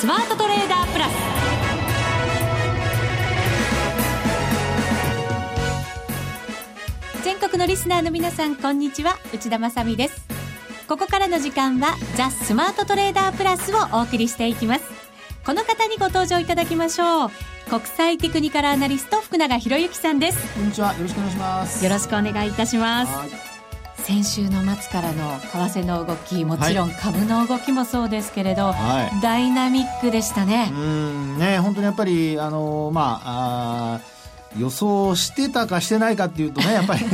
[0.00, 1.12] スマートトレーダープラス。
[7.22, 9.18] 全国のリスナーの皆さんこんにちは。
[9.34, 10.26] 内田まさです。
[10.88, 14.84] ここからの時間はザ・スマートトレーダープラスをお送りしていきます。
[15.44, 17.30] この方にご登場いただきましょう。
[17.68, 20.54] 国際テクニカルアナリスト福永博之さんです。
[20.54, 20.94] こんにちは。
[20.94, 21.84] よろしくお願いします。
[21.84, 23.49] よろしくお願いいたします
[24.00, 30.70] 先週の末からの為替の動きもちろん株の動きもそうですけれど、はい、ダイナミックでしたね。
[30.72, 34.00] うんね本当にやっぱりあのまああ
[34.58, 37.04] 予想してたかしてないかっていうとね やっぱり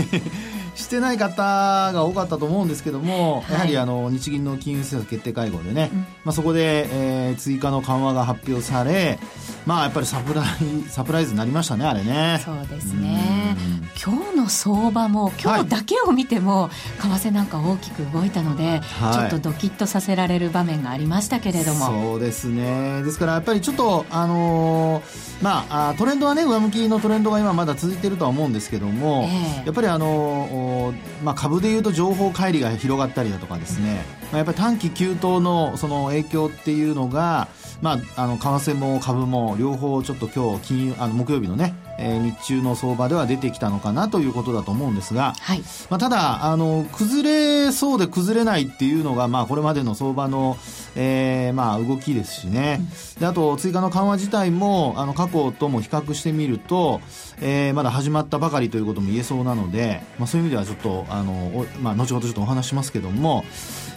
[0.75, 9.19] してない方が多かったと思うんですけども、はい、やはりあの日銀の金融政策決定会合でね、うん、まあ、そこで、えー、追加の緩和が発表され、
[9.67, 10.47] まあ、やっぱりサプライ
[10.89, 12.41] サプライズになりましたね、あれね。
[12.45, 13.57] そうですね。
[14.03, 21.87] 今日の相場も、今日だけを見ても、はい、為替なんか大きく動いたので、はい、ちょっとドキッとさせられる場面がありましたけれども。
[21.87, 23.03] そうですね。
[23.03, 37.49] ですから、やっぱりちょっと、あのー、まあ、トレンドはね、上向きのトレンドが今まだ続いているとは思うんですけども、えー、やっぱりあのーまあ、株でいうと情報乖離が広がったりだとかですね、まあ、やっぱり短期急騰のその影響っていうのが、
[37.83, 45.63] まあ、あの為替も株も両方ちょっと今日金あの木曜日のね、えー、日中の相場では出てきたのかなということだと思うんですが、はい。
[45.91, 50.57] まあ、ただあの崩れそうで崩れないっていうのが、まあ、これまでの相場の、
[50.95, 52.81] えーまあ、動きですしね、
[53.17, 57.01] うん、であと追加の緩和自体もあの過去とも比較してみると、
[57.41, 63.45] えー、まだ始まったばかりということも言えそうなので、まあ、そういう意味ではちょっとあの、まあ、後ほどちょっとお話しますけども、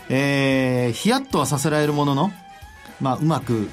[0.09, 2.31] えー、ヒヤッとはさせられるものの
[3.01, 3.69] まあ、うまく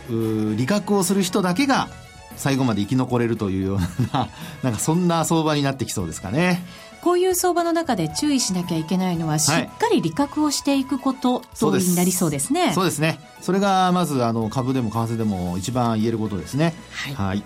[0.56, 1.89] 利確をする人だけが
[2.37, 3.79] 最後まで生き残れるというよう
[4.12, 4.29] な
[4.62, 6.64] なんかそんな相場になってきそうですかね。
[7.03, 12.73] こういう相場の中で注意しなきゃいけないのは、しっかり利確をしていくこととになりそうですね。
[12.75, 13.20] そうですね。
[13.41, 16.74] それがまずあの株でも為替でも一番言えることですね。
[16.91, 17.14] はい。
[17.14, 17.42] はい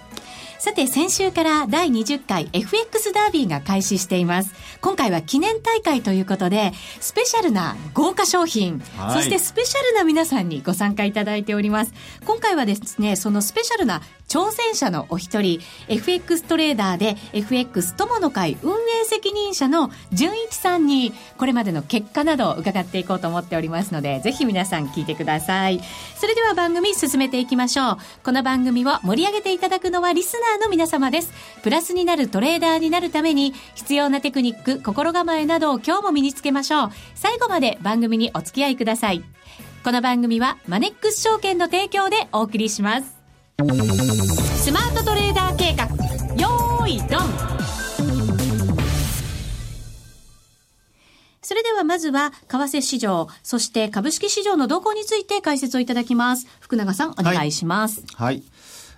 [0.60, 4.52] さて、先週から第20回 FX ダービーが開始しています。
[4.82, 11.94] 今回は記念大会ということで、スペシャルな豪華商品、はい、そしてスペシャルな皆さんにご参加いただいております。
[12.26, 25.80] 今回はですね、そのスペシャルな挑戦者のお一人、FX トレーダーで FX 友の会運営責任者の純一さんに、これまでの結果などを伺っていこうと思っておりますので、ぜひ皆さん聞いてください。
[26.16, 27.98] それでは番組進めていきましょう。
[28.22, 31.32] この番組を盛り上げていただくのはリスナーの皆様です。
[31.64, 36.90] プラスになるトレーダーになるために、必要なテクニック、心構えなどを今日も身につけましょう。
[37.16, 39.24] 最後まで番組にお付き合いください。
[39.82, 43.19] この番組はマネックス証券の提供でお送りします。
[43.60, 45.84] スマートトレーダー計画
[46.40, 47.20] よーいドン
[51.42, 56.46] それではまずは、為替市場、そして株式市場の動向について解説をいただきます。
[56.60, 58.02] 福永さん、お願いします。
[58.14, 58.42] はい、はい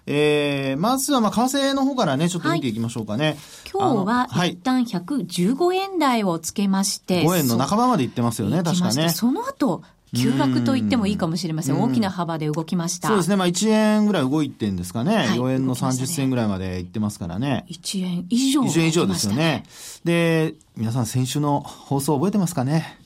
[0.07, 3.27] えー、まずは、まあ、為替の方からね、ちょっと見ていきましょうかね。
[3.27, 3.37] はい、
[3.73, 9.09] 今日は、一旦115円台をつけまして、5円の半ばまでいってますよね、確かね。
[9.09, 9.83] その後、
[10.15, 11.81] 急落と言ってもいいかもしれません。
[11.81, 13.09] 大きな幅で動きました。
[13.09, 13.37] そうですね。
[13.37, 15.17] まあ1円ぐらい動いてんですかね。
[15.17, 17.65] はい、4円の30銭ぐらいまでいってますからね。
[17.71, 19.65] 1円以上、1円以上ですよね。
[20.05, 22.99] で、皆さん先週の放送覚えてますかね？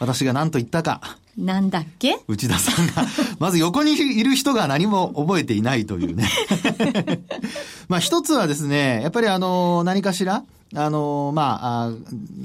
[0.00, 1.00] 私が何と言ったか。
[1.38, 2.18] なんだっけ？
[2.26, 3.06] 内田さんが、
[3.38, 6.28] まず横にいる人が何も覚えていないというね。
[7.88, 10.42] まあ一つはですね、やっぱりあの、何かしら、
[10.74, 11.92] あの、まあ、あ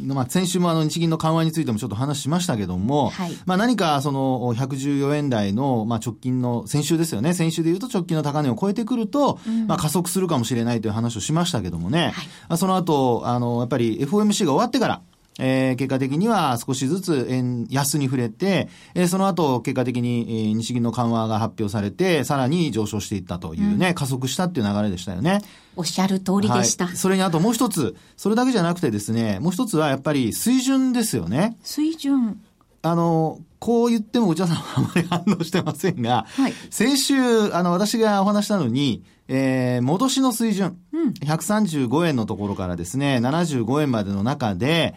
[0.08, 12.14] まあ、先週もあの日銀の緩和についてもちょっと話しましたけども、はい、まあ何かその114円台の、まあ直近の、先週ですよね、先週で言うと直近の高値を超えてくると、うん、まあ加速するかもしれないという話をしましたけどもね、
[12.50, 15.02] はい、その後、あの、やっぱり FOMC が終わってから、
[15.38, 25.42] えー、結果的には少しずつ円安に触れて、えー、その後結果的に、えー、日銀の緩和が発表されて、さらに上昇していったというね、うん、加速したっていう流れでしたよね。
[25.76, 26.96] おっしゃる通りでした、はい。
[26.96, 31.58] それにあともう一つ、それだけじゃなくてですね、もう一つはやっぱり水準ですよね。
[31.64, 32.42] 水準。
[32.82, 37.16] あの、こう言っても内田さんはあまり反応してませんが、はい、先週、
[37.52, 44.94] あの、私がお話したのに、えー、戻しの水準、うん、135円のところからですね、75円までの中で、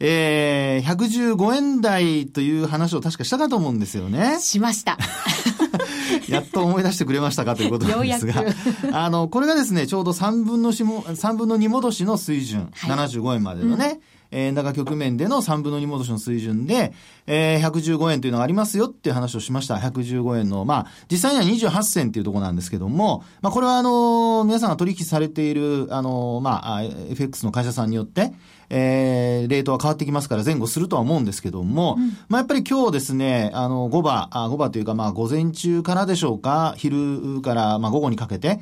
[0.00, 4.38] えー、115円台という話を確かしたかと思うんですよね。
[4.40, 4.96] しました。
[6.28, 8.44] やっと思い出してくれましたかということなんですが。
[8.92, 14.00] あの、これがですね、ちょうど3分の4も、3分の2戻しの水準、はい、75円までのね、
[14.30, 16.92] 円高局面での3分の2戻しの水準で、
[17.26, 19.76] えー、115円というのがありますよっていう話をしました。
[19.76, 28.32] 115円の、まあ、実際には28銭っていうところなんですけども、まあ、これはあの、皆さんが取引されている、あの、まあ、FX の会社さんによって、
[28.70, 38.60] えー、レートは変わってきますから前後するとは思うんですけども、うん、まあやっぱり今日ですね、あの、5番、あ5番というかまあ午前中からでしょうか、昼からまあ午後にかけて、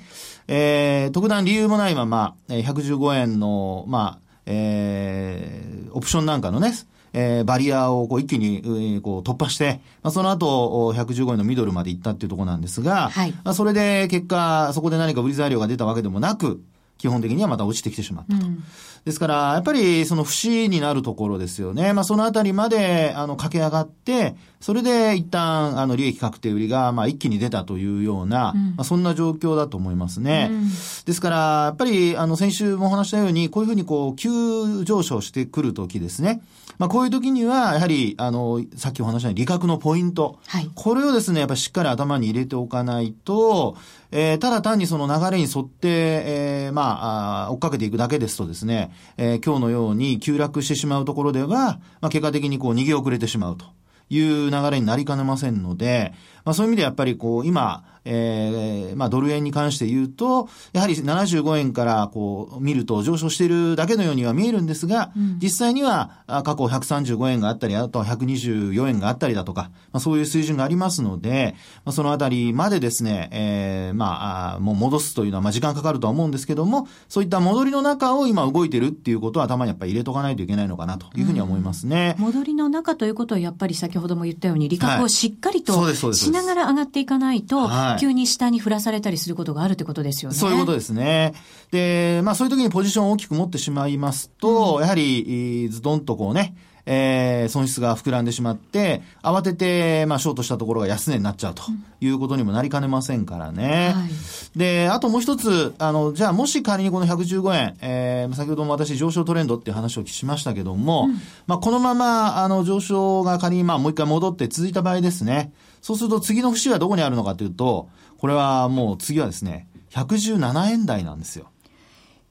[0.49, 6.73] えー、特段理由もないまま、115円の、まあ、えー、オプションなんかのね、
[7.13, 16.63] えー、バリアをこう一気に、えー、こう突破して、まあ、その後、115円のミドルまで行ったっていうところなんですが、はい、まあ、それで結果、そこで何か売り材料が出たわけでもなく、
[16.99, 18.47] 基本的にはまた落ちてきてしまったと。
[18.47, 18.65] うん、
[19.05, 21.93] ですから、やっぱりその節になるところですよね。
[21.93, 30.49] まあそのあたりまで、あの、駆け上がって、それで一旦、あの、利益確定売りが、まあ一気に出たというような、うん、まあそんな状況だと思いますね。
[30.51, 36.41] うん、ですから、やっぱり、あの、先週もお話したように、こういうふうにこう、急上昇してくるときですね。
[36.79, 40.39] まあこういう時には、やはり、あの、さっきお話したように、利確のポイント。
[40.47, 40.71] はい。
[40.75, 43.77] これをですね、やっぱりしっかり頭に入れておかないと、
[44.11, 53.67] えー、ただ単にその流れに沿って、えー、まあ、追っかけていくだけですとですね、えー、今日のように急落してしまうところでは、まあ、結果的にこう逃げ遅れてしまうと
[54.09, 56.13] いう流れになりかねませんので、
[56.47, 82.15] まあそういう意味でやっぱりこう、今、えー、まあドル円に関して言うと、やはり75円からこう見ると上昇しているだけのようには見えるんですが、うん、実際には過去135円があったり、あとは124円があったりだとか、まあそういう水準がありますので、まあそのあたりまでですね、えー、まあ、もう戻すというのはまあ時間かかるとは思うんですけども、そういった戻りの中を今動いてるっていうことは頭にやっぱり入れとかないといけないのかなというふうには思いますね。
[82.19, 90.37] うん、戻りの中ということはやっぱり先ほども言ったように利確をしっかりとしながら上がっていかないと、はい急に下に振らされたりすることがあるってことですよね。
[90.37, 91.33] そういうことですね。
[91.71, 96.55] で、まあそういう時にポジションを大きく持ってしまいますと、うん、やはり、ズドンとこうね、
[96.87, 101.65] えー、損失が膨らんでしまって、慌てて、まあ、ショートしたところが安値になっちゃうと
[102.01, 103.93] いうことにもなりかねませんからね。
[103.95, 115.53] はい、で、あともう一つ、あの、じゃあもし仮にこの115円、えー、先ほども私上昇トレンドっていう話をしましたけども、うん、まあ、このまま、あの、上昇が仮にまあ、もう一回戻って続いた場合ですね、
[115.87, 117.89] そうすると次の節はどこにあるのかというと、
[118.19, 121.53] これはもう次はですね、117円台なんですよ。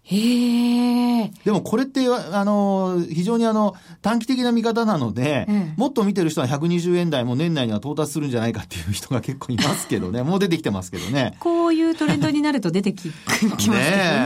[0.07, 1.31] へえ。
[1.43, 10.21] でもこれって、あの、非常にあの、短期的な見方なので、うん、もっと見てる人は120円台も年内には到達するんじゃないかっていう人が結構いますけどね。
[10.23, 11.35] もう出てきてますけどね。
[11.39, 13.13] こういうトレンドになると出てき、き
[13.47, 13.75] ますね。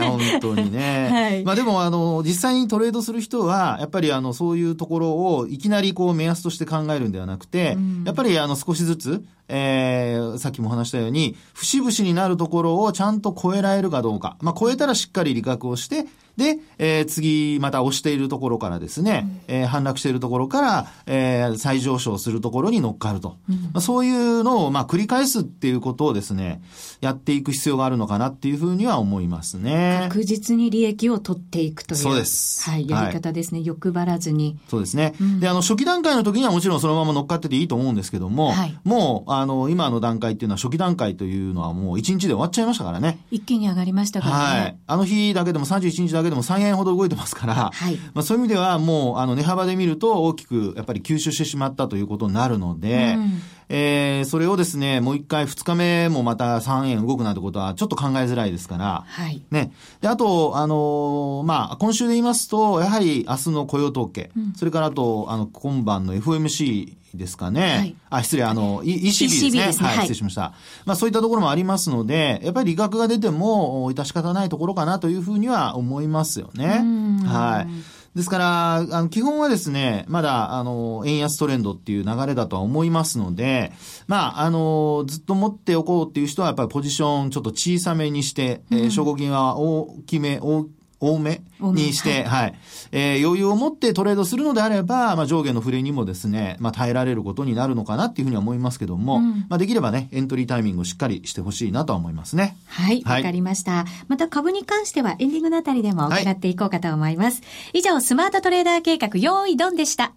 [0.02, 1.08] 本当にね。
[1.10, 1.44] はい。
[1.44, 14.36] まあでもあの、実際にトレードする人は、やっぱりあの、そういうところをいきなりこう目安として考えるんではなくて、うん、やっぱりあの、少しずつ、えー、さっきも話したように、節々になるところをちゃんと超えられるかどうか。
[14.40, 16.06] まあ、超えたらしっかり利確をして、
[16.36, 23.36] で、えー、次、また押しているところからですね、うん、えー、反落しているところから、えー、再上昇するところに乗っかると。
[23.48, 26.62] うん、まあ、そういうのを、まあ、繰り返すっていうことをですね、
[27.00, 30.06] やっていく必要があるのかなっていうふうには思いますね。
[30.08, 31.98] 確実に利益を取っていくという。
[31.98, 32.68] そうです。
[32.68, 33.58] はい、やり方ですね。
[33.60, 34.58] はい、欲張らずに。
[34.68, 35.14] そうですね。
[35.20, 43.18] うん、で、あの、初期段階の時にはもちろんそのまま乗っかってていいと思うんですけども、はい、もう、あの、今の段階っていうのは初期段階というのはもう1日で終わっちゃいましたからね。
[43.30, 44.60] 一気に上がりましたからね。
[44.60, 44.76] はい。
[44.86, 59.42] あの日だけでも31日だけでも3円ほど動いてますから、はい、まあそういう意味ではもう、あの、値幅で見ると大きくやっぱり吸収してしまったということになるので、うん、えー、それをですね、もう一回2日目もまた3円動くなんてことはちょっと考えづらいですから、はい。
[59.50, 59.72] ね。
[60.00, 67.60] で、あと、あのー、まあ、今週で言いますと、やはり明日の雇用統計、うん、それからあと、あの、今晩の FOMC ですかね。
[67.60, 69.66] はい、あ、失礼、あの、ECB ですね。
[69.66, 70.52] ですねはい、失礼しました。
[70.84, 76.84] まあそういったところもありますので、やっぱり利確が出ても、致し方ないところかなというふうには思いますよね。
[77.26, 78.00] はい。
[78.14, 83.72] ですから、あの、基本はですね、まだ、あの、円安トレンドっていう流れだとは思いますので、
[84.08, 90.66] まあ、あの、ずっと持っておこうっていう人は、やっぱりポジションちょっと小さめにして、うん、えー、証拠金は大きめ、大
[91.00, 92.54] 多めにして、はい、はい、
[92.92, 102.56] えー、余裕を持ってトレードするのであれば、まあ、上下の触れにもですね、まあ、耐えられることになるのかなっていうふうには思いますけども、うん、まあ、できればね、エントリータイミングをしっかりしてほしいなとは思いますね。
[102.66, 103.86] はい、わ、はい、かりました。
[104.08, 107.40] また株に関してはエンディングのあたりでも伺っていこうかと思います。
[107.40, 110.12] はい、以上、スマートトレーダー計画、用意ドンでした。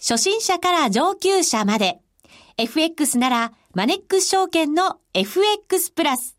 [0.00, 1.98] 初心者から上級者まで、
[2.56, 6.37] FX なら、マネックス証券の FX プラス。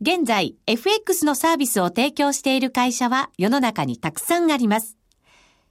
[0.00, 4.96] 現在、FX のサービスを提供している会社は世の中にたくさんあります。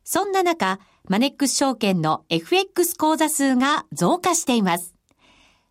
[0.03, 4.93] そんな中、マネックス証券の FX 口座数が増加しています。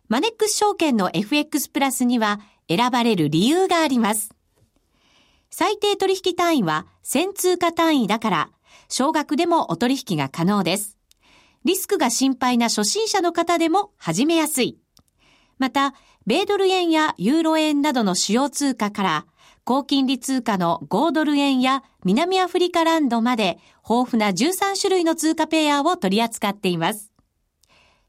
[0.07, 4.31] マネックス証券の FX プラスには選ばれる理由があります。
[5.51, 8.49] 最低取引単位は1000通貨単位だから、
[8.89, 10.97] 少額でもお取引が可能です。
[11.63, 14.79] リスクが心配な初心者の方でも始めやすい。
[15.59, 15.93] また、
[16.27, 19.25] 米ドル円やユーロ円などの主要通貨から、
[19.63, 27.13] 高金利通貨の5ドル円や南アフリカランドまで豊富な13種類の通貨ペアを取り扱っています。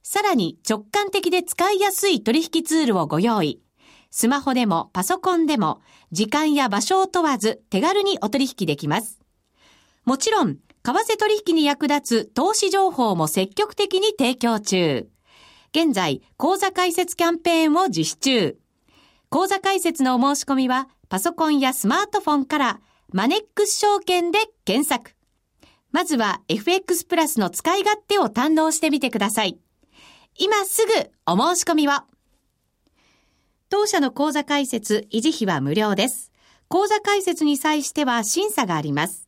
[0.03, 3.63] さらに直感的で使いやすい取引ツールをご用意。
[4.11, 9.21] スマホでもパソコンでも時間や場所を問わず手軽にお取引できます。
[10.05, 15.09] もちろん、為替取引に役立つ投資情報も積極的に提供中。
[15.75, 18.59] 現在、講座開設キャンペーンを実施中。
[19.29, 22.81] 講座開設のお申し込みは、パソコンやスマートフォンから
[23.13, 25.15] マネックス証券で検索。
[25.93, 29.59] まずは FX プラスの使い勝手を堪能してみてください。
[30.39, 30.93] 今すぐ
[31.27, 31.93] お申し込みを。
[33.71, 36.33] 当社の口座開設、維持費は無料です。
[36.69, 39.28] 口座開設に際しては審査があります。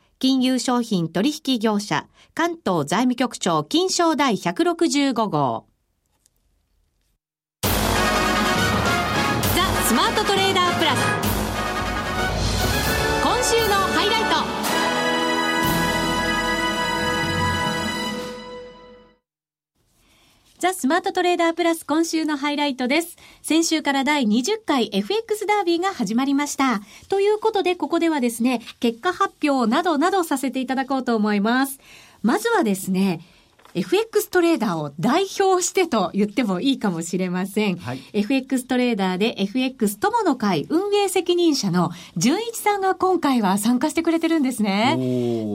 [0.21, 5.65] 金融商品取引業者、関東財務局長金賞第165号。
[7.63, 7.69] ザ・
[9.83, 10.99] スマートトレーダープラス。
[13.23, 13.80] 今週の
[20.61, 23.17] ザ・スマートトレーダープラス今週のハイライトです。
[23.41, 26.81] 先週から第20回 FX ダービーが始まりました。
[27.09, 31.79] ということで、ここではですね、結果発表などなどさせていただこうと思います。
[32.21, 33.21] まずはですね、
[33.73, 37.77] FX トレーダーを代表してと言ってもいいかもしれません。
[37.77, 44.95] はい、FX トレーダーで FX 友の会運営責任者の純一さんが今回は参加してくれてるんですね。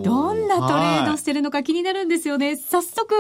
[0.05, 2.57] どんなトレードしてるのか気になるんですよね。
[2.57, 3.15] 早速、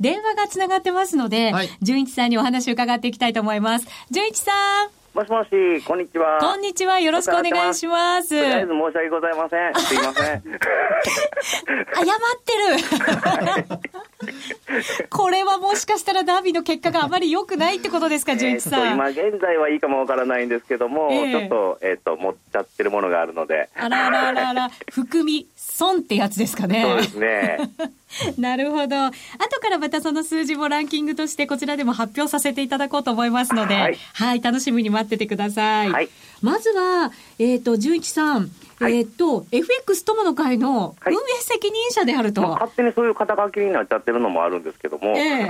[0.00, 3.86] 電話がつながってますので、はい、純一さんにお話を伺っていきたいと思います。
[4.10, 4.52] 純一さ
[4.86, 5.01] ん。
[5.14, 6.38] もしもし、こんにちは。
[6.40, 6.98] こんにちは。
[6.98, 8.30] よろしくお願いします。
[8.30, 9.74] とりあえず申し訳ございません。
[9.74, 10.40] すいません。
[10.40, 10.44] 謝っ
[12.40, 12.52] て
[13.68, 13.78] る。
[15.10, 18.92] これはもしかしたらダービーの結果があまり良くないってことですか、純一さん。
[18.94, 23.68] 今現在はいいかもわからないんですけども、えー、ちょっと、えっ、ー、と、持っちゃってるものがあるので。
[23.76, 25.46] あらあらあらあら、含み
[25.82, 26.82] 損ってやつですかね。
[26.82, 27.58] そうですね。
[28.38, 29.06] なるほど。
[29.06, 29.12] 後
[29.60, 35.90] からまたその数字もランキングとしてこちらでも発表させていただこうと思いますので、はい、はい、楽しみに待っててください。
[35.90, 36.08] はい、
[36.40, 37.10] まずは、
[37.40, 38.48] えっ、ー、と、純一さん、
[38.78, 45.48] はい、えっ、ー、と、FX 友の会の運営責任者であると、まあ、勝手にそういう肩書きになっちゃってるのもあるんですけども、えー、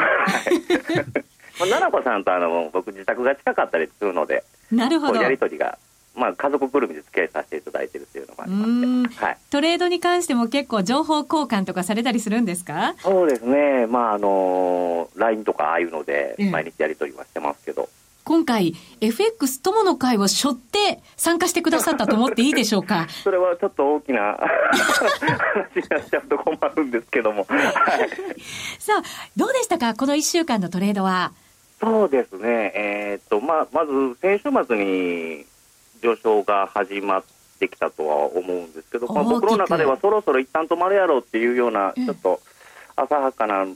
[1.58, 5.20] 奈々子さんとあの僕自宅が近かったりするので、なるほど。
[5.20, 5.76] やりとりが
[6.14, 12.95] まあ、家族ぐるみで付き合いさせていただいてるっていうのもありまして、はい、トレードに関しても結構情報交換とかされたりするんですか？
[12.99, 17.88] そうですね、まああの LINE とかああいうので毎日やり取りはしてますけど、
[18.25, 23.07] 今回 FX 友の会を背負って参加してくださったと思っていいでしょうか？
[23.25, 27.57] それはちょっと大きな 話になっちゃうと困るんですけども、は
[28.04, 28.40] い、
[28.78, 29.02] さあ
[29.37, 29.95] どうでしたか？
[29.95, 31.33] この1週間のトレードは。
[31.81, 35.45] そうですね、えー、っとまあ、まず先週末に
[36.02, 37.25] 上昇が始まっ
[37.59, 42.40] てきたとは思うんですけど、まあ、僕の中ではそろそろ一旦止まるやろうっていうような、ちょっと
[42.97, 43.71] 浅はかな考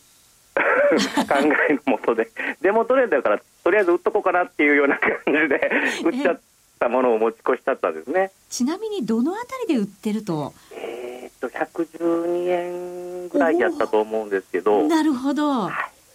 [1.70, 2.30] えのもとで、
[2.60, 5.70] デモトレードだから、とりあえず売っとこうかなっていうような感じで、
[6.04, 6.40] 売っちゃっ
[6.78, 8.30] たものを持ち越しちゃったんですね。
[8.50, 10.52] ちなみに、どのあたりで売ってると？
[10.72, 14.82] えー、っと、112円ぐらいやったと思うんですけど。
[14.82, 15.62] なるほど。
[15.62, 15.74] はい、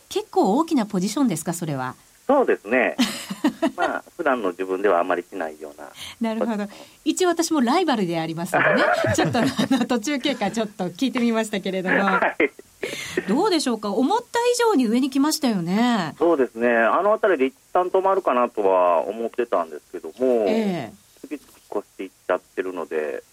[0.10, 1.96] 結構大きなポジションですか、それは？
[2.28, 2.96] そうですね。
[3.76, 5.90] まあ、普段の自分ではあまりしないような。
[6.22, 6.68] なるほど。
[7.04, 8.84] 一応私もライバルでありますのでね、
[9.16, 11.98] ちょっとあの途中経過ちょっと聞いてみましたけれども。
[12.06, 13.92] はい、どうでしょうか？
[13.92, 16.16] 思った以上に上に来ましたよね。
[16.20, 16.70] そうですね。
[16.76, 23.24] あの辺りで一旦止まるかなとは思ってたんですけども、えー、次々越していっちゃってるので、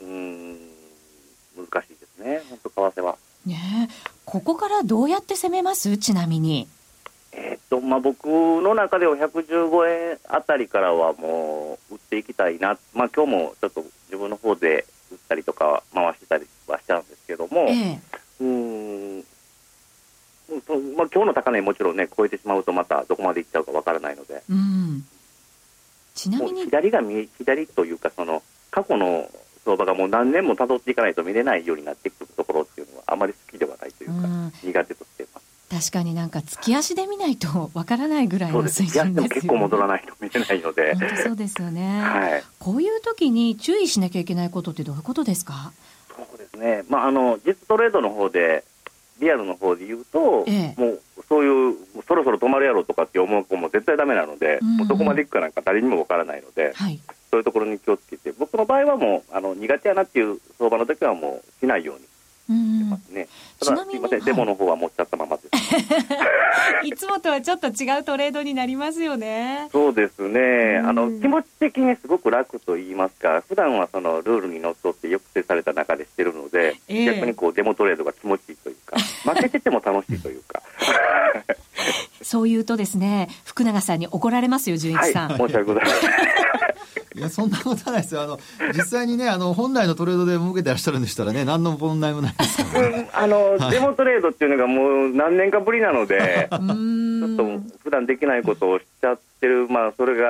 [0.00, 0.58] うん、
[1.56, 2.42] 難しいですね。
[2.50, 3.16] 本当為替は。
[3.46, 3.88] ね
[4.24, 5.96] ここからどうやって攻めます？
[5.96, 6.68] ちなみに。
[7.32, 17.98] えー、っとまあ、僕の中では115円あたりからはもう売っていきたいな、まあ今日もちょっと自分の方で売ったりとか回してたりはしちゃうんですけども、え
[18.40, 19.24] うん
[20.96, 25.04] まあ、今日の高値もちろんね超えてしまうとまたどこまでいっちゃうかわからないので、うん、
[26.14, 26.64] ちなみに。
[26.64, 29.30] 左が見左というかその過去の
[29.64, 34.28] 相場がもう何年も辿っていかないと見れないようになってくるところっていうのはあまり好きではないというか、
[34.62, 35.51] 苦手としています。
[35.72, 39.28] 確かになんか月足で見ないとわからないぐらいの水準ですよね。
[39.30, 40.94] 結構戻らないと見れないので。
[40.94, 42.02] 本当そうですよね。
[42.02, 42.44] はい。
[42.58, 45.72] こういう時に注意しなきゃいけないことってどういうことですか？
[46.14, 46.84] そうですね。
[46.90, 48.64] まああの実トレードの方で
[49.18, 51.76] リアルの方で言うと、ええ、もうそういう
[52.06, 57.00] そろそろ止まるやろとかって思う子も絶対ダメなので、うん、もうどこまでいくかなんか誰にもわからないので、はい、
[57.30, 62.04] そういうところに気をつけて、僕の場合はもうあの苦手やなっていう相場の時はもうしないように
[62.48, 63.28] ますね。
[63.60, 65.48] ただすみません、はい、デモの方は持っちゃったままです。
[66.84, 69.68] いつもとはちょっと違うトレードになりますよね。
[69.72, 70.78] そうですね。
[70.78, 80.62] あの気持ち的にすごく楽と言いますか、普段はそのルールにのっとって抑制された中でしてるので、えー、逆にこうデモトレードが気持ちいいというか、 負けてても楽しいというか。
[82.22, 85.28] そう言うとですね、福永さんに怒られますよ、純一さん。
[85.30, 86.31] はい、申し訳ございません。
[87.14, 88.22] いや、そんなことはないですよ。
[88.22, 88.38] あの、
[88.74, 96.60] 実際にね、あの、本来のトレードで儲けてらっしゃるんでしたらね、何の問題もないですから、ね、あの、はい、デモトレードっていうのがもう何年かぶりなので、ちょっ
[97.36, 100.28] と普段できないことをしちゃってる、まあ、それが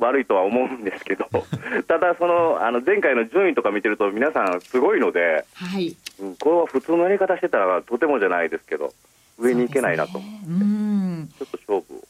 [0.00, 1.26] 悪いとは思うんですけど、
[1.86, 5.96] ただ、その、あの、前回の順位とか見てると皆さんすごいので、はい。
[6.40, 8.92] これは普通のやり方してたらとてもじゃないですけど、
[9.38, 12.07] 上に行けないなと思って、ね、ちょっと勝負を。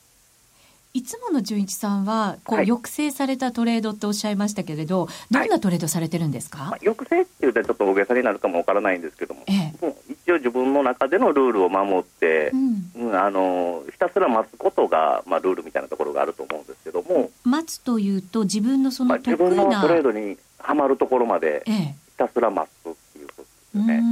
[0.98, 21.72] いつもの純一さんはこう、抑制されたトレードっておっしゃいましたけれど、どんなトレードされてるんですか、まあ、抑制っていうとちょっと大げさになるかもわからないんですけども、ええ、も一応自分の中でのルールを守って、うん、うん、あのひたすら待つことが、まあ、ルールみたいなところがあると思うんですけども待つというと自分のその得意な、まあ、自分のトレードにはまるところまでひ
[22.16, 24.02] たすら待つっていうことですよね。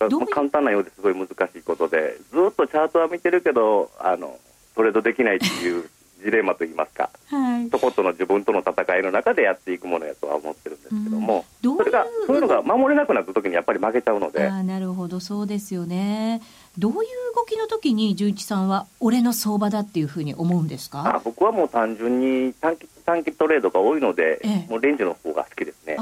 [0.00, 4.36] ええ、簡単なようですごい難しいことでずっとチャートは見てるけどあの
[4.74, 5.88] トレードできないっていう
[6.24, 14.46] ジレンマといいますか、はい、そことの自分との戦いの中でやっていくものやとは思ってるんですけども、うん、それがそういうのが守れなくなった時にやっぱり負けちゃうので。
[14.46, 15.20] あなるほど。
[15.20, 16.40] そうですよね。
[16.78, 16.98] どういう
[17.36, 21.16] 動きの時に純一さんは俺の相場だっていうふうに思うんですか？
[21.16, 25.96] あ僕はもう単純に短期短期トレードが多いので、ええ、もうレンジの方が好きですね。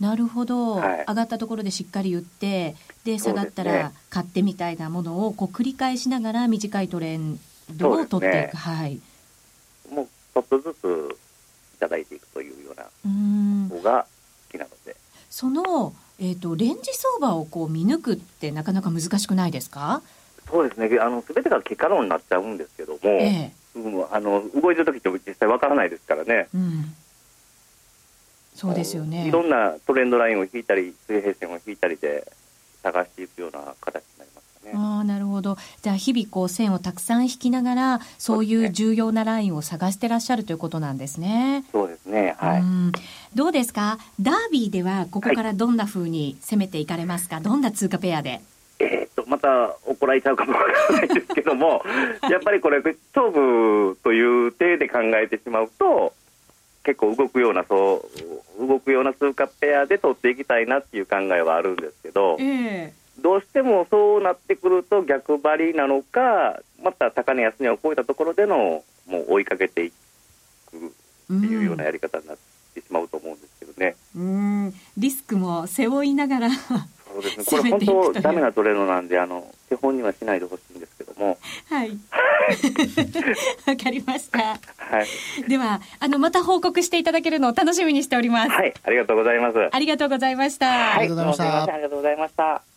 [0.00, 7.38] なるほど、はい、上がったところでしっかり売ってで下がったら買ってみたいなものをこう繰り返しながら短いトレン
[7.70, 9.00] ドを取っていく、ね、はい
[9.90, 11.18] もうちょっとずつ
[11.76, 12.84] いただいていくというような
[13.76, 14.06] 方が
[14.50, 14.96] 好きなので。
[15.30, 20.00] その、えーと、レンジ相場をこう見抜くってなかなか難しくないですか？
[20.48, 20.98] そうですね。
[21.00, 26.48] あの全てが結果論になっちゃうんですけども、ええ、うん、あの動いてる時って実際わからないですからね。
[26.54, 26.94] うん。
[28.54, 29.26] そうですよね。
[29.26, 32.30] いろんなトレンドラインを引いたり水平線を引いたりで
[32.82, 34.04] 探していくような形
[34.64, 34.72] ね。
[34.74, 35.56] あなるほど。
[35.82, 41.64] じゃあ日々こう線をたくさん引きながらそういう重要なラインを探してらっしゃるということなんですね。
[41.72, 42.34] そうですね。
[42.38, 42.62] はい。
[43.34, 43.98] どうですか？
[44.20, 47.36] ダービーではここからどんなふうに攻めていかれますか？
[47.36, 48.40] はい、どんな通貨ペアで？
[48.80, 51.82] えー、っとまた怒られちゃうかもわからないですけども
[52.28, 52.78] やっぱりこれ
[53.14, 56.12] 勝負という体で考えてしまうと
[56.82, 58.04] 結構動くようなそ
[58.60, 69.94] う動くような通貨ペアで取っていきたいなっていう考えはあるんですけど、えーどうしてもそうなってくると逆張りなのかまた高値安値を超えたところでのもう追いかけていく
[70.76, 72.36] っていうようなやり方になっ
[72.74, 73.96] てしまうと思うんですけどね。
[74.16, 74.74] うん。
[74.96, 77.44] リスクも背負いながらそうですね。
[77.46, 81.38] これ本当ダメなトレードなんであの手本にはしないでほしいんですけども。
[81.70, 81.90] はい。
[83.66, 84.56] わかりました、は
[85.00, 88.50] い、ではあのまた報告していただけるのを楽しみにしております。
[88.50, 88.74] はい。
[88.82, 89.68] ありがとうございます。
[89.72, 91.72] ありがとうございました、はい、ありがとうございました。
[91.72, 92.73] ありがとうございました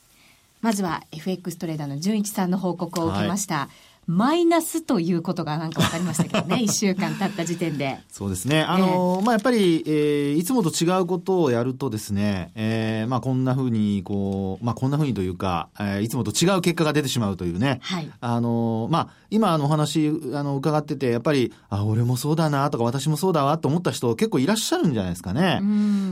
[0.68, 3.56] まずは FX トレーダーの純一さんの報告を受けました。
[3.56, 8.00] はいマイナスということがなんか分かりましたけどね、 1週間経った時点で。
[8.10, 8.62] そうですね。
[8.62, 17.80] あの、えー、まあ、やっぱり、えー、いつもと違うことをやるとですね、えー、まあ、こんなふうに、こう、まあ、こんなふうにというか、えー、いつもと違う結果が出てしまうというね。
[17.82, 18.10] はい。
[18.22, 25.62] あの、まあ、今あのお話、あの、伺ってて、やっぱり、あ、俺もそうだなとか、私もそうだわと思った人結構いらっしゃるんじゃないですかね。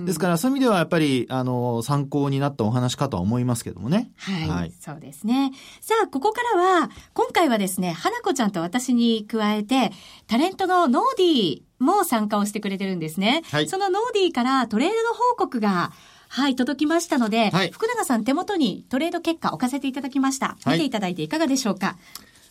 [0.05, 4.11] ですから、そういう意味ではやっぱり、あの、参考になったお話かとは思いますけどもね。
[4.17, 4.49] はい。
[4.49, 5.51] はい、そうですね。
[5.81, 9.91] さあ、ここからは、今回はですね、花子ちゃんと私に加えて、
[10.27, 13.43] タレントのノーディーも参加をしてくれてるんですね。
[13.51, 15.91] はい、そのノーディーからトレードの報告が、
[16.27, 20.57] はい、届きましたので、はい、福永さん手元にトレード結果置かせていただきました。
[20.65, 21.97] 見ていただいていかがでしょうか、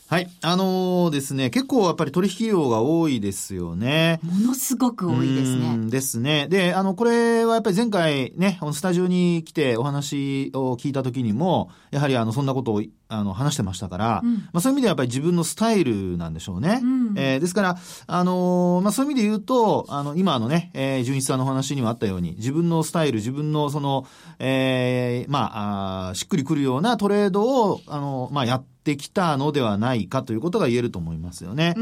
[0.06, 0.30] はい。
[0.42, 4.20] あのー、ですね、結構やっぱり取引量が多いですよね。
[4.22, 5.90] ものすごく多いですね。
[5.90, 6.46] ですね。
[6.48, 16.80] で、あの、これはやっぱり前回ね、スタジオに来てお話を聞いた時にも、やはりあの、そんなことをあの話してましたから、うん、まあ、そういう意味ではやっぱり自分のスタイルなんでしょうね。
[16.82, 24.06] うん、えー、ですから、あのー、まあ、そういう意味で言うと、あの、今のね、えー、純一さんのお話にもあったように、自分のスタイル、自分のその、
[24.38, 31.74] えー、まあ、あしっくりくるようなトレードを、あの、まあ、やって、ってきたのではないかということが言えると思いますよね。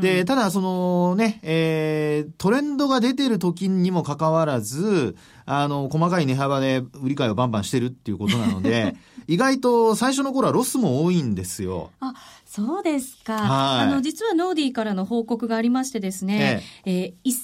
[0.00, 5.14] で、ただそのね、えー、トレンドが出てる時にもかかわらず、
[5.50, 11.90] あの、細かい値幅で売り買いをバンバンしてるっていうことなので、 意外と最初の頃はロスも多いんですよ。
[12.00, 13.34] あ、そうですか。
[13.34, 17.34] はい、あの、実はノーディーからの報告がありましてですね、えええー、1000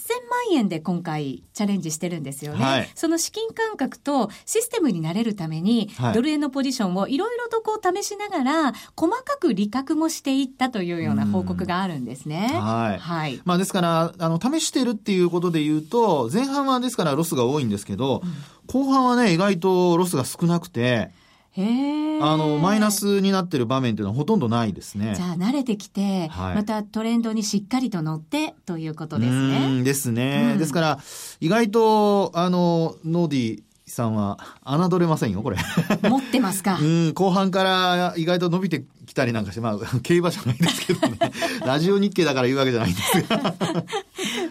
[0.50, 2.64] 万円で今回チャレンジしてるんですよね。
[2.64, 12.48] はい、その資金感覚とシステムになれるために、はい、ドル円のポジションをいろいろとこう試しながら、細かく利確もしていったというような報告があるんですね。
[12.54, 12.98] はい。
[12.98, 13.40] はい。
[13.44, 18.32] まあですから、あの、試してるっていうことで言うと、前半はですからロスが多いんですけど、うん、
[18.66, 21.10] 後半はね、意外とロスが少なくて、
[21.56, 25.14] あの、マイナスになってる場面っていうのはほとんどないですね。
[25.14, 29.82] じゃあ慣れてきて、はい、またトレンドにしっかりと乗ってということですね。
[29.84, 30.58] ですね、うん。
[30.58, 30.98] ですから、
[31.40, 35.56] 意外と、あの、ノーディさんは侮れませんよ、これ。
[36.08, 36.78] 持ってますか。
[36.82, 41.18] うん、後半から意外と伸びてきたりなんかして、まあ、競馬じゃないですけどね。
[41.64, 43.54] ラジオ日経だから言うわけじゃないんですが。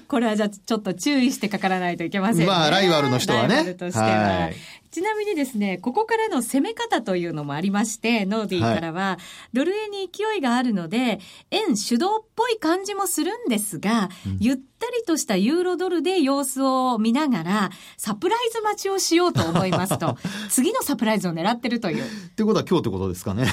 [0.08, 2.46] これはじゃあちょっと注意してかからないといけませんね。
[2.46, 3.56] まあ、ライバルの人はね。
[3.56, 4.06] ライバルとしては。
[4.06, 4.56] はい
[4.94, 9.18] ちなみにですね、ここからの攻め方というのもありまして、ノーディーからは、はい、
[9.52, 20.16] ドル円に勢いがあるので、円主導っぽい感じもするんですが、うん、ゆったりとしたユーロドルで様子を見ながら、サプライズ待ちをしようと思いますと、
[20.50, 22.04] 次のサプライズを狙ってるという。
[22.04, 23.48] ってことは今日ってことですかね。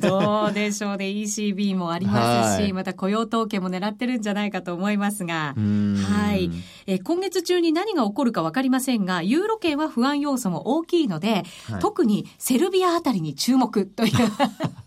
[0.00, 1.06] どうでしょうね。
[1.06, 6.52] ECB もありますし、はい、また雇用統計も狙ってるんじゃないかと思いますが、はい。
[6.86, 14.12] え今月中に何が起こるかわかりませんが、ユーロ圏は不安要素も大きいので、はい、特にセルビアあたりに注目という。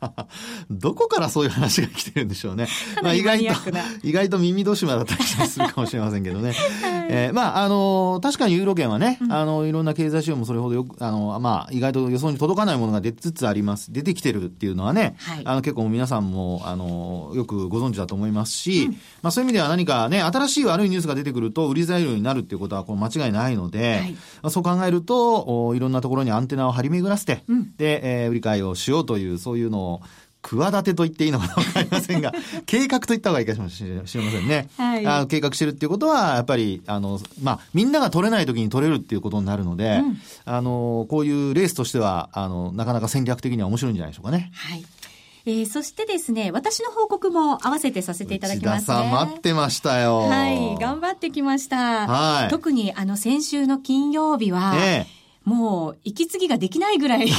[0.69, 2.67] どこからそういう話が来てるんでしょうね。
[3.01, 3.53] まあ意外と、
[4.03, 6.53] 意外と耳戸島だったりするかもしれませんけどね。
[6.81, 13.91] はい、えー、まあ、あの、確かにユーロ圏はね、うん、あの、いろんな経済指標もそれほどよく、あの、まあ、意外と予想に届かないものが出つつあります。
[13.91, 30.01] 出てきてるっていうのはね、はい、あの、結構皆さんも、あの、よくご存知だと思いますし、うん、まあ、そういう意味では何かね、新しい悪いニュースが出てくると、売り材料になるっていうことは、こう間違いないので、はい、まあ、そう考えると、おいろんなところにアンテナを張り巡らせて、うん、で、えー、売り買いをしようという、そういうのを、
[30.41, 32.31] 企てと言っていいのかわかりませんが、
[32.65, 34.69] 計画と言った方がいいかもしれませんね。
[34.77, 44.51] はい、あ計画してるっていうことは、やっぱり、あの、まあ、みんなが取れない時に取れるっていうことになるので、うん、あの、こういうレースとしては、あの、なかなか戦略的には面白いんじゃないでしょうかね。
[44.53, 44.85] はい。
[45.47, 50.19] えー、そしてですね、私の報告も合わせてさせていただきます、ね、さん待ってましたよ。
[50.19, 52.05] はい、頑張ってきました。
[52.05, 52.49] はい。
[52.49, 57.29] 特にあの先週の金曜日は、ええもう、息継ぎができないぐらい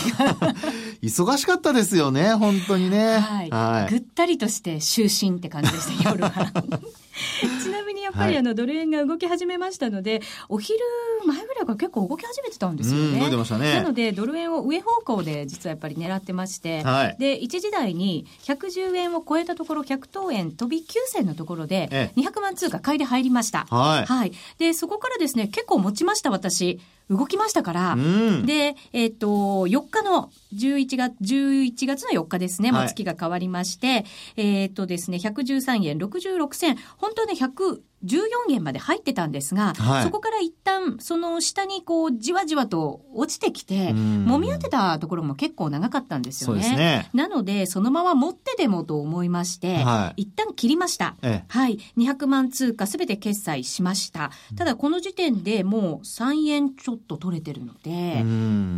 [1.04, 3.18] 忙しかったですよね、本当にね。
[3.18, 3.50] はい。
[3.50, 6.30] はい、ぐったりとして就寝って感じでした、夜は。
[7.62, 10.78] ちなみにやっぱりあのドル円が動き始めましたので、はい、お昼
[11.26, 13.20] 前ぐらいから結構動き始めてたんですよね。
[13.20, 13.74] 動いてましたね。
[13.74, 23.66] なのでドル円を上方向で実はやっぱり狙ってまして、はい、で1時台に110円を超えたところ100等円飛び9銭のところで200万通貨買いで入りました。
[23.70, 24.06] はい。
[24.06, 24.32] はい。
[24.58, 26.80] でそこからですね結構持ちました私。
[27.10, 29.28] 動きましたから、うん、で、えっ、ー、と、
[29.66, 34.04] 4日の11月、11月の4日ですね、月が変わりまして、
[34.36, 46.76] えっ、ー、とですね、113円66銭、本当はね、100、14円まで入ってたんですが、はい、そこから一旦その下にこうじわじわと落ちてきて、揉み当てたところも結構長かったんですよね。
[46.76, 51.16] ねなので、そのまま持ってでもと思いまして、はい、一旦切りました。
[51.22, 51.78] ええ、はい。
[51.96, 54.30] 200万通貨すべて決済しました。
[54.56, 58.24] ただこの時点でもう3円ちょっと取れてるので、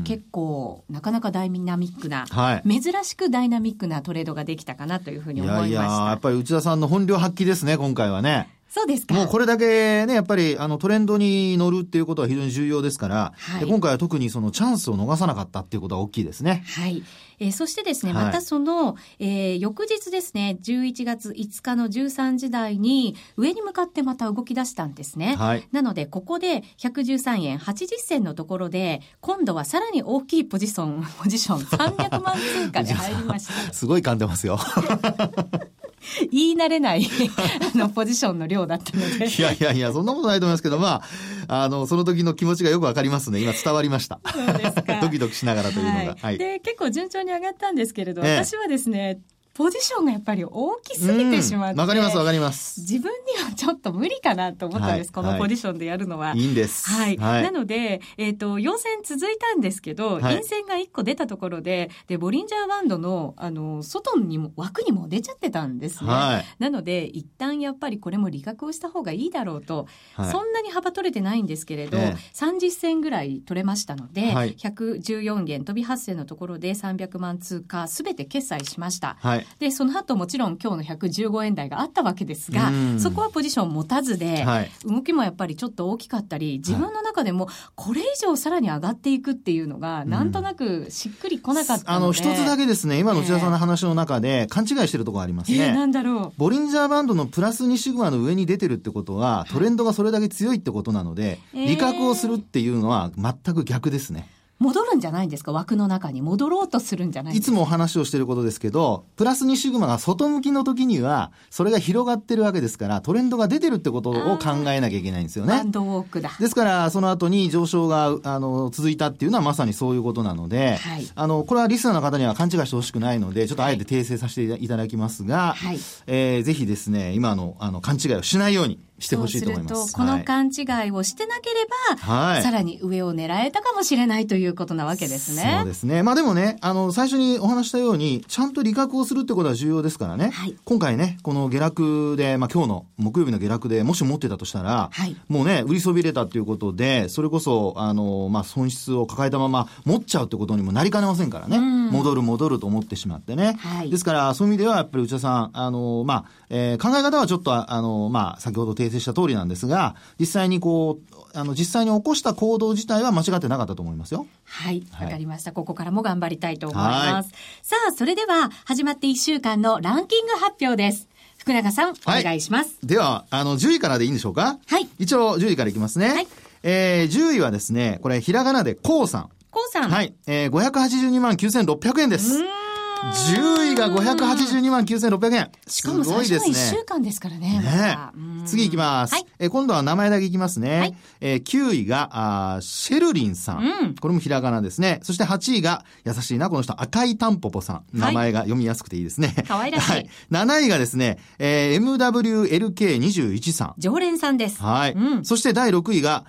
[0.05, 5.69] 結構なかなかダイナミックな、はい、珍しくダイナミックなトレードができたかなというふうに思いました。
[5.69, 8.49] いやいや、やっぱり内田さんの本領発揮ですね、今回はね。
[8.71, 9.15] そうですか。
[9.15, 16.63] もうこれだけね、やっぱりあのトレンドに乗るっていうことは非常に重要ですから、はい、今回は特にそのチャンスを逃さなかったっていうことは大きいですね。
[16.67, 17.03] はい。
[17.41, 25.35] えー、そしてですね、またその、えー、翌日ですね、11月5日の13時台に上に向かってまた動き出したんですね。
[25.37, 25.67] はい。
[25.73, 33.53] なので、ここで113円80銭のところで、今度はさらに大きいポジション、ポジション300万通貨で入りました。
[33.75, 34.61] すごい噛んでますよ。
[36.33, 37.07] 言い慣れない
[37.75, 39.27] あの、ポジションの量だったので。
[39.29, 41.03] いやいやいや、そんなことないと思いますけど、ま
[41.49, 43.41] あ、あの、その時の気持ちがよくわかりますね。
[43.41, 44.21] 今伝わりました。
[44.25, 45.01] そうですか。
[45.03, 46.17] ドキドキしながらというのが。
[46.21, 46.39] はい。
[46.39, 49.21] で、結構順調に上がったんですけれど、ええ、私はですね、
[49.61, 51.79] ポジションがやっぱり大きすぎてしまって。
[51.79, 52.81] わ、かりますわかります。
[52.81, 56.33] 自分にはちょっと無理かなと思ったんです、はい、このポジションでやるのは。
[56.35, 56.89] いいんです。
[56.89, 57.19] はい。
[57.19, 66.11] はい、なので、えっ、ー、と、陽線続いたんですけど、陰線が1個出たところで、で、ボリンジャーバンドの、あの、外にも、枠にも出ちゃってたんですね。
[66.11, 79.19] はい、なので、一旦やっぱりこれも利確をした方がいいだろうと、そんなに幅取れてないんですけれど、えー、30銭ぐらい取れましたので、はい、114元飛び発生のところで300万通貨すべて決済しました。
[79.21, 95.59] はい、で、その後もちろん今日の115円台があったわけですが、そこはポジション持たずで、はい、動きもやっぱりちょっと大きかったり、自分の中でもこれ以上さらに上がっていくっていうのが、なんとなくしっくりこなかったので、あの、一つだけですね、今の内田さんの話の中で勘違いしてるところありますね。
[95.59, 96.39] えー、なんだろう。
[96.39, 104.29] ボリンジャーバンドのプラス2シグマの上に出てるってことは、トレンドがそれだけ強いってことなので、利確をするっていうのは全く逆ですね。
[104.61, 105.53] 戻るんじゃないんですか？
[105.53, 106.23] 枠の中に。
[106.23, 115.55] 戻ろうとするんじゃないいつもお話をしていることですけど、プラス2シグマが外向きの時には、それが広がってるわけですから、トレンドが出てるってことを考えなきゃいけないんですよね。
[115.55, 116.31] バンドウォークだ。
[116.39, 129.75] ですから、その後に上昇が、あの、続いたっていうのはまさにそういうことなので、はい、あの、これはリスナーの方には勘違いしてほしくないので、ちょっとあえて訂正させていただきますが、はい、えー、ぜひですね、今の、あの、勘違いをしないように、してほしいと思います。
[129.75, 135.57] そうすると、この勘違いをしてなければ、はい、さらに上を狙えたかもしれないということなわけですね。
[135.59, 136.03] そうですね。
[136.03, 140.31] まあでもね、あの、最初にお話したように、ちゃんと利確をするってことは重要ですからね。
[140.31, 151.80] はい、今回ね、この下落で、まあ今日の木曜日の下落でもし持ってたとしたら、はい、もうね、売りそびれたっていうことで、それこそ、あの、まあ損失を抱えたまま持っちゃうってことにもなりかねませんからね。
[151.91, 153.59] 戻る戻ると思ってしまってね。
[153.61, 164.27] はい、ですから、そういう意味では、やっぱり内田さん、あの、まあ、えー、考え方はちょっと、あの、まあ、先ほど訂正した通りなんですが、が、実際にこう、あの、実際に起こした行動自体は間違ってなかったと思いますよ。
[164.45, 164.83] はい。
[165.01, 165.53] わ、かりました。
[165.53, 167.31] ここからも頑張りたいと思います。
[167.63, 171.09] さあ、それでは、始まって1週間のランキング発表です。
[171.39, 172.77] 福永さん、お願いします。
[172.83, 174.59] では、あの、10位からでいいんでしょうか？
[174.67, 174.89] はい。
[174.99, 176.09] 一応、10位からいきますね。
[176.09, 176.29] はい。
[176.63, 179.31] えー、10位はですね、これ、ひらがなで、こうさん。
[179.51, 179.91] こうさん。
[179.91, 180.15] はい。
[180.27, 182.37] えー、582万9600円です。
[182.37, 182.61] うん。
[183.01, 185.51] 10位が582万9600円。
[185.67, 187.61] しかも最初の1週間ですからね。
[187.61, 187.99] ね
[188.45, 189.15] 次行きます。
[189.15, 190.79] はい、え今度は名前だけいきますね。
[190.79, 192.11] はい、えー、9位が
[192.57, 195.01] あシェルリンさんうん、これもひらがなですね。
[195.03, 197.85] そして8位が、優しいな、この人、赤いタンポポさん。
[197.93, 199.35] 名前が読みやすくていいですね。
[199.49, 199.91] 可、愛、らしい。
[199.91, 200.11] はい。
[200.31, 203.75] 7位がですね、えー、MWLK21 さん。
[203.79, 204.63] 常連さんです。
[204.63, 204.93] はい。
[204.93, 206.27] うん、そして第6位が、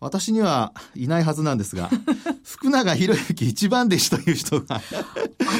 [0.00, 1.90] 私にはいないはずなんですが、
[2.42, 4.80] 福永博之一番弟子という人が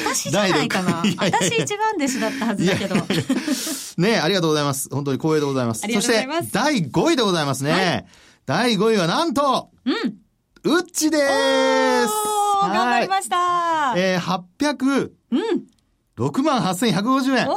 [0.08, 1.02] 私じゃないかな。
[1.20, 2.94] 私一番弟子だったはずだけど。
[3.98, 4.88] ねありがとうございます。
[4.90, 5.82] 本当に光栄でございます。
[5.82, 7.72] そして、第5位でございますね。
[7.72, 8.06] はい、
[8.46, 9.94] 第5位はなんと、うん。
[10.62, 13.94] うっちです頑張りました。
[13.96, 15.70] えー、800、うん。
[16.18, 17.48] 6万8150円。
[17.48, 17.56] おー、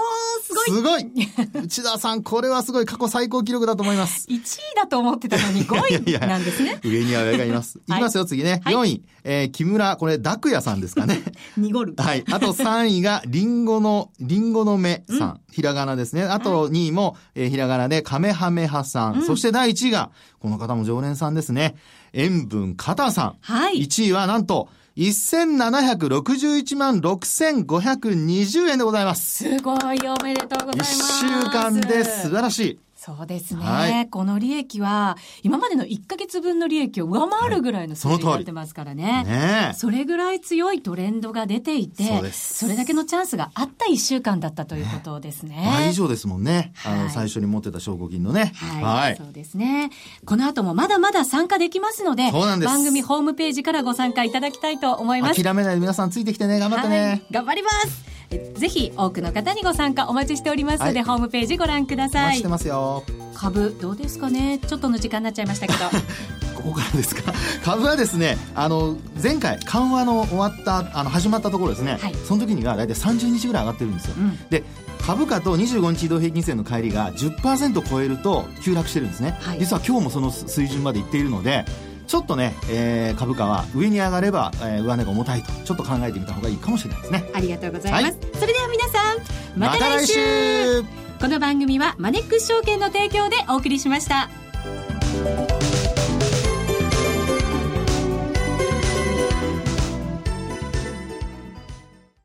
[0.65, 1.11] すごい。
[1.53, 4.27] 内田さん、これはすごい過去最高記録だと思います。
[4.31, 4.39] 1位
[4.75, 6.79] だと思ってたのに5位なんですね。
[6.83, 7.79] 上には上がいます。
[7.87, 8.61] いきますよ、次ね。
[8.65, 11.21] 4位、えー、木村、これ、ダクヤさんですかね。
[11.57, 11.93] 濁る。
[11.97, 12.23] はい。
[12.31, 15.41] あと3位が、リンゴの、リンゴの目さん。
[15.51, 16.23] ひらがなですね。
[16.23, 19.23] あと2位も、えー、ひらがなで、カメハメハさん。
[19.23, 21.75] そして第1位が、この方も常連さんですね。
[22.13, 23.35] 塩分カタさん。
[23.41, 23.81] はい。
[23.83, 29.43] 1位はなんと、1761万6520円でございます。
[29.43, 29.77] すごい、
[30.07, 31.25] おめでとうございます。
[31.25, 32.79] 1週間で素晴らしい。
[33.05, 39.25] そうですね、はい、この利益は、今までの1か月分の利益を上回るぐらいの数字になってますからね。
[39.25, 45.69] ねそれぐらい強いトレンドが出ていて、それだけのチャンスがあった1週間だったということですね。
[45.69, 46.71] 倍以上ですもんね。
[46.85, 48.53] あの、最初に持ってた証拠金のね。
[48.55, 48.83] はい。
[48.83, 49.89] はい、そうですね。
[50.23, 55.43] この後もまだまだ参加できますので、番組ホームページからご参加いただきたいと思います。
[55.43, 56.99] 諦めないで皆さんついてきてね、頑張ってね。
[57.01, 58.12] はい、頑張ります。
[58.29, 62.37] ぜひ多くの方にご参加お待ちしておりますので、はい、ホームページご覧ください。
[62.37, 63.03] してますよ。
[63.35, 64.59] 株どうですかね？
[64.59, 65.79] ちょっとの時間になっちゃいましたけど。
[66.55, 67.33] ここからですか？
[67.63, 71.97] 株はですね、あの前回緩和の終わったあの始まったところですね。
[71.99, 74.15] はい、その時には大体30日ぐらい上がってるんですよ。
[74.17, 74.63] うん、で。
[75.05, 81.65] 株価と25日移動平均線の乖離が10%超えると急落してるんですね、はい、実は今日もその水準までいっているので
[82.07, 87.31] ちょっとね、えー、株価は上に上がれば、えー、上値が重たいとちょっと考えてみた方がいいかもしれないですね。
[87.33, 89.17] ありがとうございます、はい、それでは皆さん
[89.59, 90.13] また来週。
[90.19, 91.03] ま、来週。
[91.23, 94.29] この番組はマネックス証券の提供でお送りしました